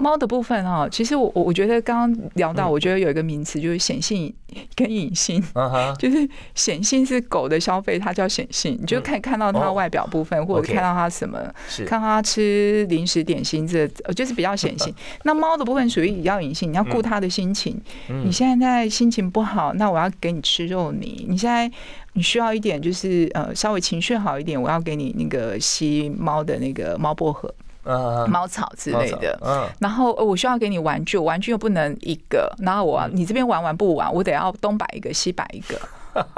[0.00, 4.32] 猫的部分哈，其实我我我觉得刚刚聊到，嗯我觉得有一个名词就是显性
[4.74, 5.42] 跟隐性。
[5.98, 11.38] 就是显性是狗的消费，它叫显性，你就可以看到它哦外表部分，或者看到它什么，
[11.86, 14.92] 看到它吃零食点心，这呃就是比较显性。
[15.24, 17.80] 那猫的部分属于比较隐性，你要顾它的心情。
[18.08, 21.26] 嗯你现在心情不好，那我要给你吃肉泥。
[21.28, 21.70] 你现在
[22.14, 27.52] 你需要一点就是呃稍微情绪好一点，我要给你那个吸猫的那个猫薄荷、
[27.84, 29.38] 啊猫草之类的。
[29.42, 35.80] 嗯，然后呃我需要给你玩具，玩具又不能一个，然后我你这边玩玩不玩，我得要东摆一个西摆一个。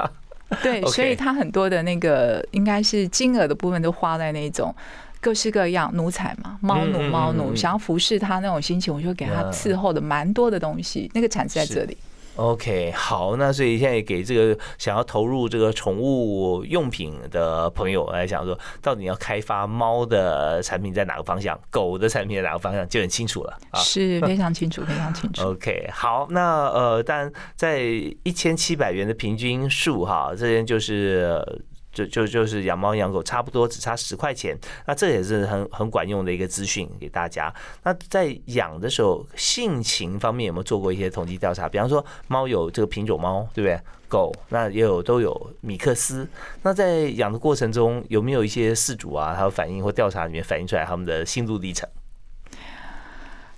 [0.61, 4.73] 对，所以他很多的那个应该是金额的部分都花在那种。
[5.19, 11.97] 各式各样奴才嘛，猫奴猫嗯嗯奴，想要服侍他那种心情，我就会给他嗯伺候的蛮多的东西，那个产值在这里。
[12.35, 23.77] OK，好，那所以现在给这个想要投入这个宠物用品的朋友来讲说，到底要开发猫的产品在哪个方向，狗的产品在哪个方向，就很清楚了啊。
[23.81, 25.49] 是非常清楚，非常清楚。
[25.49, 31.59] OK，好，那呃，但在一千七百元的平均数哈，这边就是呃
[31.93, 37.53] 就就就是养猫养狗差不多只差十块钱，那这也是很很管用的一个资讯给大家。
[37.83, 41.69] 那在养的时候，性情方面有没有做过一些统计调查？
[41.69, 43.79] 比方说猫有这个品种猫，对不对？
[44.09, 46.27] 狗那也有都有米克斯。
[46.61, 51.89] 那在养的过程中，有没有一些饲主啊，还有反映或调查里面反映出来他们的心路历程？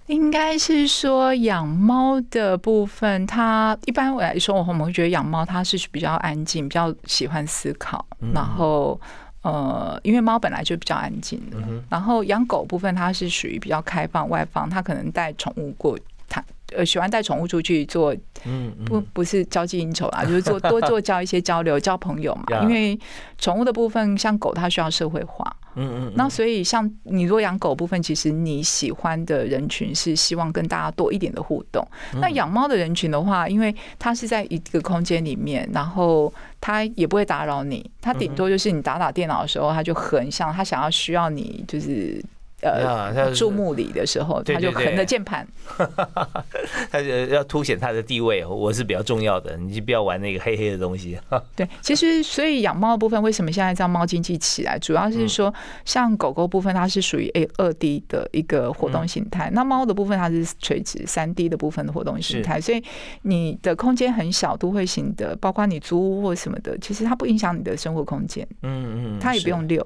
[0.08, 9.00] 应该是说养猫的部分，它一般我来说，我们会觉得养猫它是比较安静，比较喜欢思考，然后
[9.42, 11.58] 呃，因为猫本来就比较安静的。
[11.90, 16.15] 然后养狗部分，它是属于比较开放、外放，它可能带宠物过，它
[16.76, 22.62] 呃喜欢带宠物出去做，嗯，不不是交际应酬啊，就是做多做交一些交流、交朋友嘛。
[22.64, 22.98] 因为
[23.38, 25.56] 宠物的部分，像狗，它需要社会化。
[25.78, 31.86] 嗯嗯，那所以像你如果养狗部分，其实你喜欢的人群是希望跟大家多一点的互动。
[32.22, 42.24] 那养猫的人群的话，因为它是在一个空间里面，然后它也不会打扰你，它顶多就是你打打电脑的时候，它就很像它想要需要你就是。
[42.72, 45.48] 呃，注目礼的时候，他就横着键盘，
[46.92, 51.18] 他就要凸显他的地位，我是比较重要的，你就不要玩那个黑黑的东西。
[51.56, 55.54] 对，其实所以养猫的部分，为什么现在样猫经济起来，主要是说
[55.86, 62.84] 像狗狗部分，它是属于 A 二 D 的一个活动形态，那猫的部分它是垂直三 D 的部分的活动形态，所以
[63.24, 68.48] 你的空间很小，都会型的，包括你租屋或什么的，其实它不影响你的生活空间。
[68.64, 69.86] 嗯嗯，它也不用遛。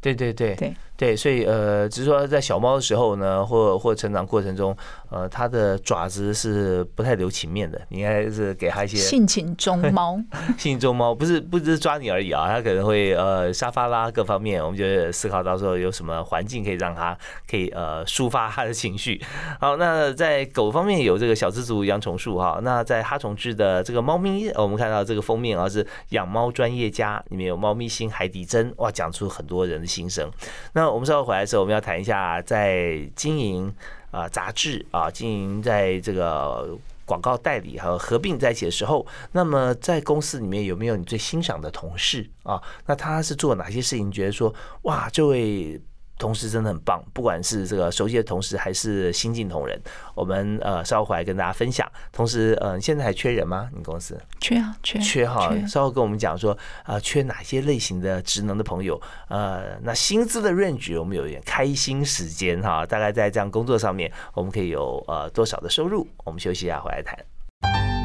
[0.00, 0.74] 对对对对。
[0.96, 4.74] 对，所以呃，只是说在小猫的时候呢，或或成长过程中，
[5.10, 10.16] 呃，它的爪子是不太留情面的，你应该是给它一些性情中猫，
[10.56, 17.16] 性情中猫不是不只是抓你而已啊，它可能会呃沙发啦各方面，我们就思考到时候有什么环境可以让它
[17.48, 19.20] 可以呃抒发它的情绪。
[19.60, 30.30] 好，那在狗方面有这个小知足养宠术哈，那在哈宠志的这个猫咪，我们看到这个封面啊是养猫专业家，里面有猫咪心海底针，哇，讲出很多人的心声。
[30.72, 33.74] 那那我们稍后回来的时候，我们要谈一下在经营
[34.12, 42.62] 啊杂志啊，经营在这个广告代理和合并在一起的时候，那么在公司里面有没有你最欣赏的同事啊？
[42.86, 44.12] 那他是做哪些事情？
[44.12, 45.80] 觉得说哇，这位。
[46.18, 49.78] 同事真的很棒，不管是这个熟悉的同事还是新进同仁，
[50.14, 51.86] 我们呃稍后回来跟大家分享。
[52.12, 53.68] 同时，嗯，现在还缺人吗？
[53.74, 55.52] 你公司缺啊，缺缺哈。
[55.66, 59.00] 稍后跟我们讲说啊，缺哪些类型的职能的朋友？
[59.28, 66.06] 呃，那薪资的 range 我们有一点开心时间哈，大概在这样工作上面，我们可以有呃多少的收入？
[66.24, 67.95] 我们休息一下，回来谈。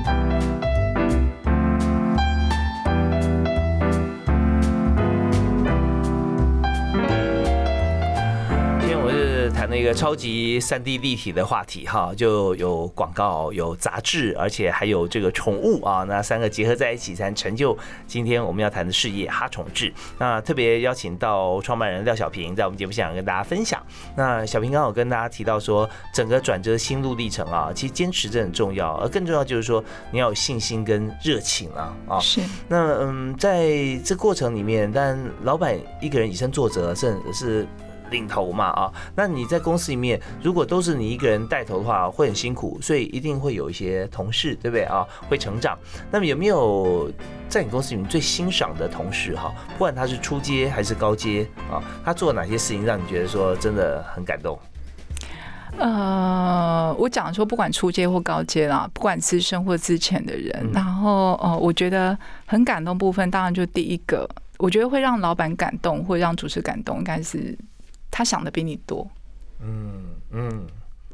[9.71, 19.91] 那个超级三 D 立体的话题哈，就有广告、有杂志，而且还有这个宠物啊，那三个结合在一起才成就今天我们要谈的事业哈宠志。
[20.19, 23.81] 那特别邀请到创办人廖小平在我们节目现场跟大家分享。
[24.17, 29.81] 那小平刚好跟大家提到说，整个转折心路历程啊，其实坚持这很重要，而更重要就是说
[30.11, 32.19] 你要有信心跟热情啊啊。
[32.19, 32.41] 是。
[32.67, 33.71] 那嗯，在
[34.03, 37.65] 这过程里面，但老板一个人以身作则，是是。
[38.11, 45.03] 领头嘛啊，那你在公司里面，如果都是你一个人带头的话，会很辛苦，所以一定会有一些同事，对不对啊？
[45.27, 45.75] 会成长。
[46.11, 47.11] 那么有没有
[47.49, 49.51] 在你公司里面最欣赏的同事哈？
[49.73, 54.59] 不管他是初阶还是高阶啊，他做了哪些事情让你觉得说真的很感动？
[55.77, 67.57] 呃，我讲说不管初阶或高阶啦，不管资深或资浅的人，然后呃，我觉得很感动部分，当然就第一个，我觉得会让老板感动，或让主持感动，应该是。
[68.11, 69.09] 他想的比你多，
[69.61, 70.67] 嗯嗯，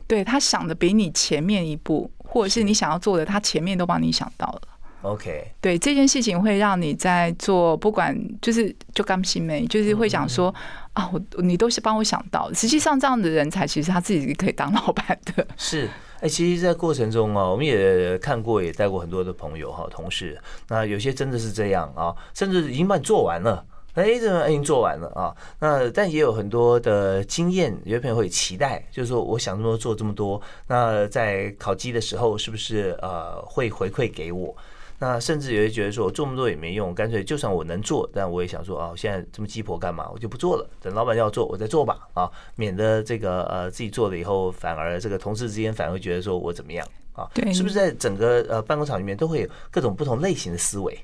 [0.08, 4.62] 对他想的比你前面一步，或者是你想要做的，他前面都帮你想到了。
[5.04, 10.54] OK，对这件事情会让你在做，不管就是就刚心美，就是会讲说
[10.94, 12.52] 啊，我你都是帮我想到。
[12.52, 15.48] 实际上这样的人才，其实他自己可以当老板的。
[15.56, 15.88] 是，
[16.20, 23.64] 哎，其实，在过程中啊，我们也看过，也带过很多的朋友哈，同事，那有些真的是这样啊，甚至已经帮你做完了。
[23.98, 25.36] 哎，这个已经做完了啊。
[25.60, 34.56] 那但也有很多的经验，有些朋友会期待，就是说，我想这么做这么多，那在考绩的时候，是不是呃会回馈给我？
[35.00, 40.08] 那甚至有些觉得说，我做那么多也没用，干脆就算我能做，但我也想说啊，现在这么鸡婆干嘛？
[40.14, 47.28] 我就不做了，等老板要做，我再做吧啊，免得这个呃自己做了以后，反而这个同事之间反而会觉得说我怎么样啊？
[47.34, 50.96] 对，是不是在整个呃办公场里面都会有各种不同类型的思维？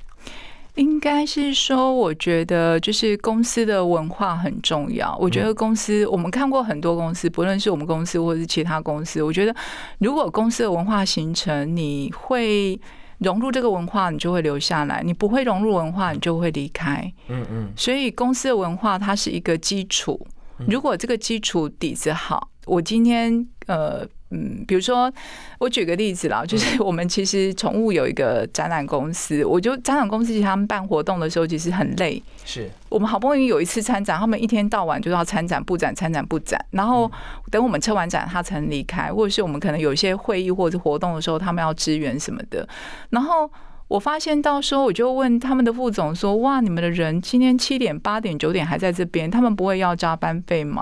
[0.76, 5.16] 应该是说，我觉得就是公司的文化很重要。
[5.20, 9.56] 我觉得公司，我们看过很多公司，不论是我们公司或者是其他公司，我觉得
[10.00, 12.80] 如果公司的文化形成，你会。
[13.20, 17.10] 融入这个文化，你就会留下来；你不会融入文化，你就会离开。
[17.30, 20.20] 嗯嗯，所以公司的文化它是一个基础，
[20.68, 24.06] 如果这个基础底子好，我今天呃。
[24.34, 25.14] 嗯，比如说，
[25.60, 32.68] 我举个例子啦，就是我们其实宠物有一个展览公司，我就展览公司其实他们办活动的时候其实很累，是。
[32.90, 37.12] 我们好不容易有一次参展，他们一天到晚就要参展布展参展布展，然后
[37.52, 42.68] 等我们撤完展他才能离开，或者是我们可能有一些会议或者活动的时候，他们要支援什么的，
[43.12, 43.48] 然后。
[43.88, 50.82] 我发现到时候，我就问他们的副总说：“哇，你们的人今天七点、八点、九点还在这边，他们不会要加班费吗？”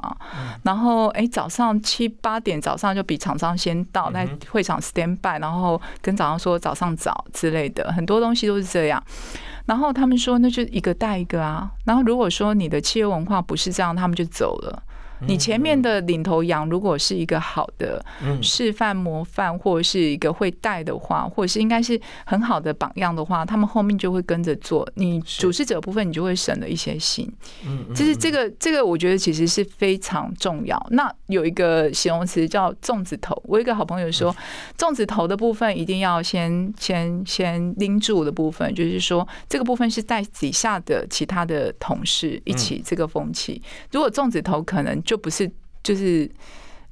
[0.64, 9.04] 然后，哎，早上七八点早上就比厂商先到，在会场 stand by，然后跟早上说早上早之类的，很多东西都是这样。
[9.66, 11.70] 然后他们说，那就一个带一个啊。
[11.86, 14.84] 然后如果说你的企业文化不是这样，他们就走了。
[15.28, 18.04] 你前面的领头羊如果是一个好的
[18.42, 24.88] 示范模范，或者是一个会带的话，或者是应该是很好的榜样的话，他们后面就会跟着做。
[24.96, 27.32] 你主事者部分，你就会省了一些心。
[27.66, 30.88] 嗯，就是这个这个，我觉得其实是非常重要。
[30.92, 34.36] 那有一个形容词叫粽子头，我一个好朋友说，
[34.78, 43.62] 粽子头的部分一定要先先先拎住的部分，就是说这个部分是带底下的其他的同事一起这个风气。
[43.92, 45.00] 如果粽子头可能。
[45.12, 45.52] 就不是，
[45.84, 46.32] 就是。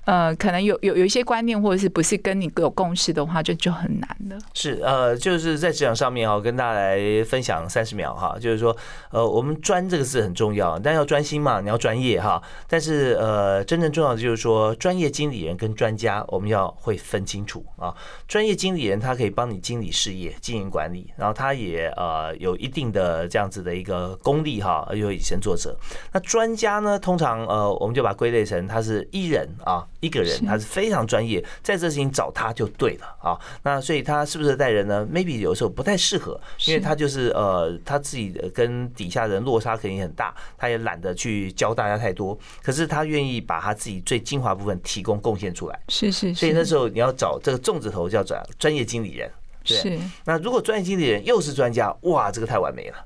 [0.09, 4.37] 呃，可能有有有一些观念，或者是不是跟你有共识的话，就就很难了。
[4.55, 8.75] 是呃，就是在职场上面哈，跟大家来分享三十秒哈，就是说
[9.11, 12.41] 呃，我们专这个字很重要，但要专心嘛，你要专业哈。
[12.67, 17.95] 但是呃，真正重要的就是说，专业经理人跟专家，我们要会分清楚啊。
[18.27, 25.77] 专业经理人他可以帮你经理事业、经营管理，然后他也呃有一定的这样子的一个功力哈，有以身作则。
[26.11, 29.85] 那专家呢，通常呃，我们就把归类成他是艺人啊。
[29.99, 33.37] 一个人他是非常专业，在这事情找他就对了啊。
[33.63, 42.37] 那所以他是不是带人呢？Maybe 有时候不太适合，因为他就是呃他自己跟底下人落差肯定很大，他也懒得去教大家太多。
[42.61, 45.79] 可是他愿意把他自己最精华部分提供贡献出来。
[45.89, 46.33] 是是。
[46.33, 49.29] 所以那时候你要找这个粽子头叫做专业经理人。
[49.63, 49.99] 对。
[50.25, 53.05] 那如果专业经理人又是专家，哇，这个太完美了啊！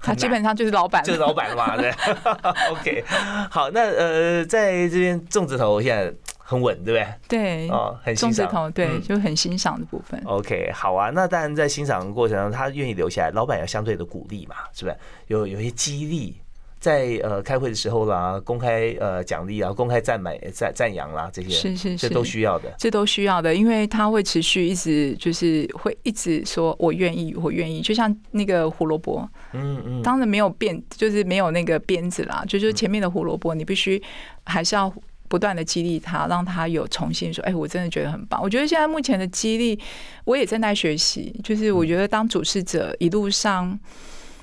[0.00, 1.90] 他基本上就是老板，就是老板嘛，对。
[2.72, 3.04] OK，
[3.50, 7.06] 好，那呃，在这边粽子头现在很稳，对不对？
[7.28, 10.20] 对，哦，很粽子头，对，就很欣赏的部分。
[10.24, 14.96] OK，好啊，那当然在欣赏的过程中，他愿意留下来，老板要相对的鼓励嘛，是不是？
[15.26, 16.40] 有有一些激励。
[16.80, 34.02] 在呃开会的时候啦，公开呃奖励啊，公开赞美赞赞扬啦，这些是是是，这都需要的，这都需要的，因为他会持续一直就是会一直说我愿意，我愿意，就像那个胡萝卜，嗯嗯，当然没有鞭，就是没有那个鞭子啦，就是前面的胡萝卜，你必须
[34.44, 34.90] 还是要
[35.28, 38.42] 不断的激励他，让他有重新说，哎，我真的觉得很棒。
[38.42, 39.78] 我觉得现在目前的激励，
[40.24, 43.78] 我也正在学习，就是我觉得当主事者一路上。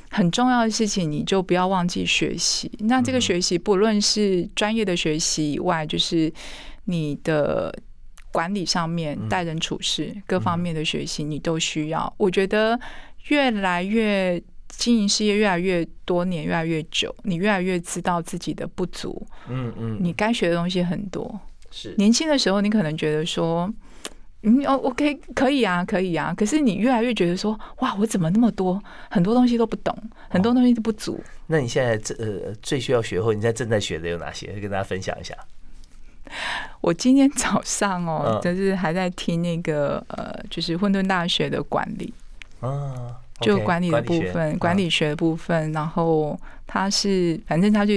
[0.10, 2.72] 很重要的事情，你就不要忘记学习。
[2.80, 6.32] 那这个学习，不论是专业的学习以外，就是
[6.86, 7.74] 你的
[8.32, 12.12] 管理上面、待人处事各方面的学习，你都需要。
[12.18, 12.80] 我觉得
[13.28, 19.26] 越来越经营事业越来越多年，越来越久，你越来越知道自己的不足。
[19.50, 21.40] 嗯嗯，你该学的东西很多。
[21.70, 23.72] 是年轻的时候，你可能觉得说。
[24.50, 26.34] 嗯哦，OK，可以啊，可以啊。
[26.38, 29.94] 可是你越来越觉得说，哇，我怎么那么多很多东西都不懂，
[30.30, 31.22] 很多东西都不足。
[31.48, 34.48] 那你现在这呃最需要学会你在正在学的有哪些？
[34.54, 35.36] 跟大家分享一下。
[36.80, 42.14] 我今天早上哦，就是还在听那个呃，就是混沌大学的管理
[42.62, 45.72] 啊，就管理的部分，管理学的部分。
[45.74, 47.94] 然后他是，反正他就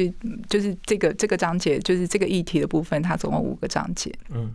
[0.49, 4.13] 就是这个这个章节，就是这个议题的部分，它总共五个章节。
[4.31, 4.53] 嗯。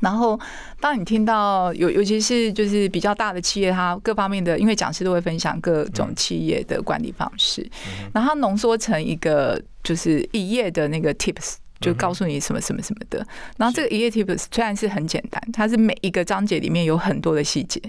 [0.00, 0.38] 然后，
[0.78, 7.66] 当你听到有，尤其是就是比较大的企业，它各方面的，因为讲师都会分享各种企业的管理方式，
[8.12, 13.26] 然后浓缩成一个就是一页的那个 tips，就告诉你什么什么什么的。
[13.56, 17.80] 然后这个一页 tips 虽然是很简单，它是每一个章节里面有很多的细节，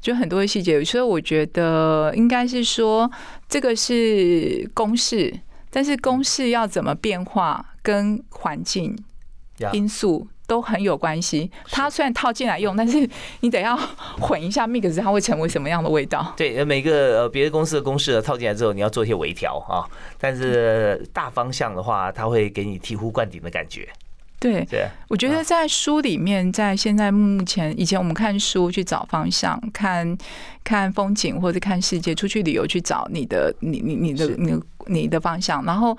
[0.00, 0.82] 就很多的细节。
[0.82, 3.10] 所以我觉得应该是说，
[3.46, 8.96] 这个是公式，但是公式要怎么变化，跟环境
[9.74, 10.26] 因素。
[10.46, 11.50] 都很有关系。
[11.70, 13.08] 它虽然套进来用，但是
[13.40, 13.76] 你得要
[14.20, 16.32] 混一下 mix，它会成为什么样的味道？
[16.36, 19.84] 对，每个呃别的公司的公式套进来之后，你要做一些微调啊。
[20.18, 23.88] 但是大方向的话，它会给你醍醐灌顶的感觉。
[24.38, 30.16] 对，对，我觉得在书里面，在现在目前以前我们看书去找方向，看
[30.62, 35.96] 看风景或者看世界，出去旅游去找你的你你你的你你的方向，然后。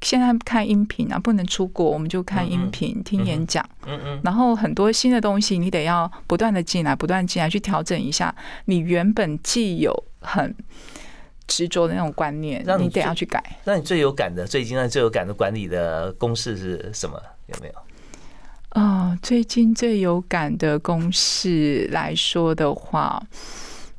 [0.00, 3.64] 现在看音频啊，不能出国，我们就看音频、听演讲。
[3.86, 8.34] 嗯嗯，然后很多新的东西，你得要不断的进来，不断进来去调整一下
[8.66, 10.54] 你原本既有很
[11.46, 13.42] 执着的那种观念，让你你得要去改。
[13.64, 17.20] 那你最有感的、最近让你最有感的管理的公式是什么？
[17.46, 17.74] 有没有？
[18.80, 23.20] 啊、最近最有感的公式来说的话，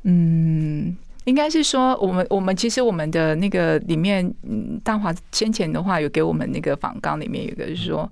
[0.04, 8.10] 嗯，应该是说我们我们其实我们的那个里面，嗯，大华先前的话有给我们那个访纲里面有一个是说，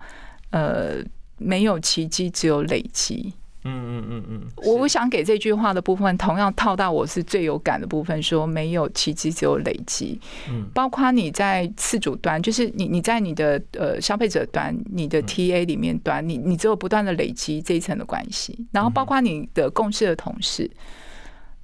[0.50, 0.96] 呃，
[1.38, 3.32] 没有奇迹，只有累积。
[3.64, 10.18] 嗯嗯嗯嗯，我我想给这句话的部分，同样套到我是最有感的部分，说没有奇迹，只有累积。
[10.48, 20.70] 嗯包括你在次主端，就是你你在你的呃消费者端，你的 TA 里面端，你你只有不断的累积这一层的关系，然后包括你的共事的同事。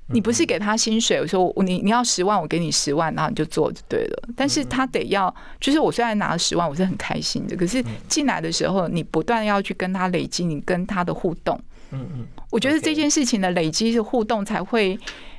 [0.08, 4.28] 你不是给他薪水，我说我你你要十万，我给你十万，然后你就做就对了。
[4.36, 11.58] 但是他得要，就是我虽然拿了十万，我是很开心的，可是进来的时候，你不断要去跟他累积你跟他的互动。
[11.90, 14.98] 嗯嗯，我觉得这件事情的累积是互动，才会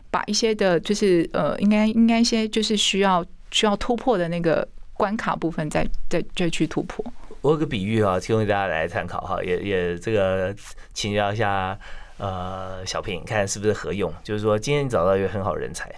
[0.09, 7.05] 把一些的，就是呃，应该应该一些就是需要需要突破的那个关卡部分再，再再去突破。
[7.41, 10.55] 我有个比喻啊，提供给大家来参考哈，也也这个
[10.93, 11.78] 请教一下
[12.18, 14.13] 呃小平，看是不是合用。
[14.24, 15.93] 就是说，今天你找到一个很好人才，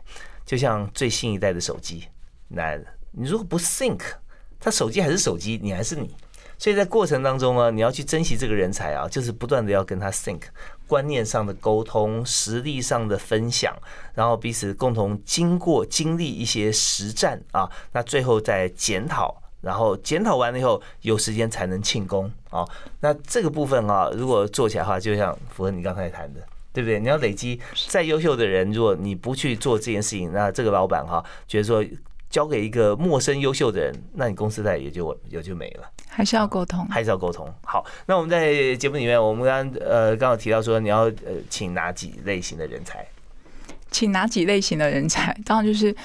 [0.45, 2.05] 就像最新一代的手机，
[2.47, 2.75] 那
[3.11, 4.01] 你如果不 think，
[4.59, 6.15] 他手机还是手机，你还是你。
[6.59, 10.41] 所以在过程当中呢，你要去珍惜这个人才啊，就是不断的要跟他 think
[10.87, 13.77] 观念上的沟通，实力上的分享，
[14.15, 22.65] 然后彼此共同经过经历一些实战啊，那最后再检讨，然后检讨完了以后有时间才能庆功啊。
[22.99, 26.39] 那这个部分啊，如果做起来的话，就像符合你刚才谈的。
[26.73, 26.99] 对不对？
[26.99, 31.83] 你要累积再优秀的人，如果你不去做这件事情，那这个老板哈觉得说
[32.29, 35.89] 交给一个陌生优秀的人，那你公司在也就也就没了。
[36.07, 36.85] 还是要沟通。
[36.87, 37.51] 还是要沟通。
[37.63, 43.03] 好，那我们在节目里面，我们刚刚呃刚好提到说，你要呃请哪几类型的人才？
[43.89, 45.35] 请哪几类型的人才？
[45.43, 45.95] 当然就是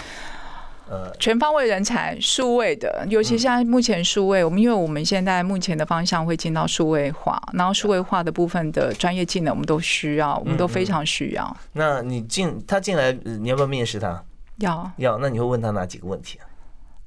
[0.92, 11.56] 呃，全方位人才，数位的，尤其现在目前数位，我们因为我们现在目前的方向会进到数位化，然后数位化的部分的专业技能，我们都需要，我们都非常需要。
[11.72, 14.22] 那你进他进来，呃你要不要面试他？
[14.58, 16.44] 要要，那你会问他哪几个问题啊？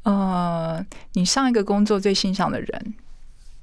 [0.02, 2.96] 呃，你上一个工作最欣赏的人，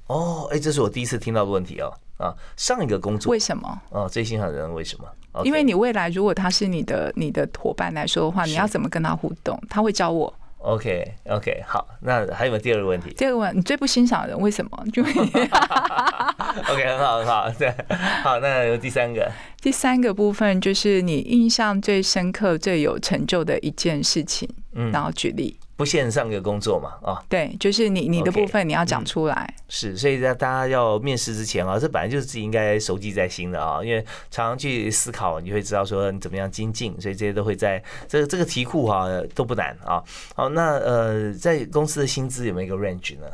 [0.07, 1.91] 哦，哎，这是我第一次听到的问题哦。
[2.17, 3.81] 啊，上一个工作为什么？
[3.89, 5.05] 哦，最欣赏的人为什么
[5.43, 9.59] 因为你未来如果他是你的你的伙伴来说的话，你要怎么跟他互动？
[9.69, 10.31] 他会教我。
[10.59, 14.85] OK OK 好，那还有没有第二个问题第二个问，你最不欣赏的人为什么？
[14.93, 15.03] 就？
[16.71, 17.73] OK 很好很好，对，
[18.23, 19.29] 好，那有第三个
[19.61, 25.57] 第三个部分就是你印象最深刻、最有成就的一件事情，嗯然后举例。
[25.75, 27.23] 不限上个工作嘛啊。
[27.27, 29.53] 对，就是你你的部分你要讲出来。
[29.67, 33.99] 是，所以在大家要面试之前啊，这本来就是自己应该熟记在心的啊，因为
[34.29, 40.01] 常常去思考，你会知道说你怎么样精进，所以这些都会在这个这个题库哈、都不难啊。
[40.35, 43.25] 好，那呃，在公司的薪资有没有一个 range 呢？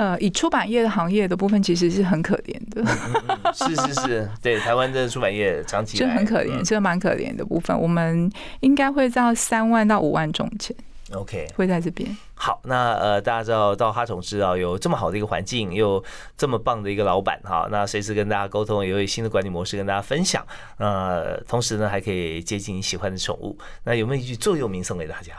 [0.00, 7.78] 呃，以出版业的行业的部分，其实是很可怜的，嗯是是是，对，台湾的出版业长期以这很可怜，嗯这蛮可怜的部分。
[7.78, 10.74] 我们应该会到三万到五万中间
[11.12, 12.16] ，OK，会在这边。
[12.32, 16.02] 好，那呃，大家知道到哈宠知道有这么好的一个环境，又
[16.34, 20.42] 这么棒的一个老板哈，那随时跟大家沟通，也有新的管理模式跟大家分享。
[20.78, 23.58] 呃，同时呢，还可以接近你喜欢的宠物。
[23.84, 25.34] 那有没有一句座右铭送给大家？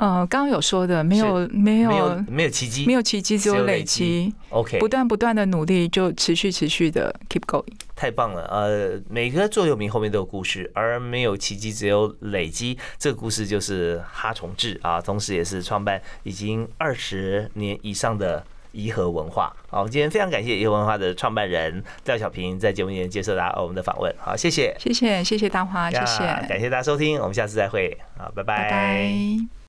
[0.00, 4.32] 呃，刚刚有说的，没有没没有有没有奇迹，没有奇迹，只有累积。
[4.48, 7.62] OK，不断不断的努力，就持续持续的 keep going。
[7.94, 8.46] 太棒了。
[8.50, 12.78] 呃，每个座右铭后面都有故事，而没有奇迹，只有累积。
[12.98, 18.42] 这个故事就是哈崇志啊，同时也是创办已经二十年以上的。
[18.72, 29.50] 颐和文化，好，我们今天非常感谢颐和文化的创办人廖小平在节目里面接受大家我们的访问，好，谢谢，谢谢谢谢大花，谢谢，呀感谢大家收听，我们下次再会，好，拜拜拜。